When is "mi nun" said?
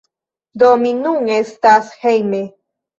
0.85-1.31